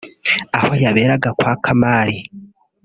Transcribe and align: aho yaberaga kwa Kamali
aho 0.57 0.71
yaberaga 0.83 1.29
kwa 1.37 1.53
Kamali 1.63 2.17